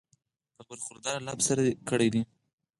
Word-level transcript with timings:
پۀ 0.55 0.61
برخوردار 0.69 1.17
لفظ 1.27 1.45
سره 1.49 1.63
کړی 1.89 2.09
دی 2.13 2.21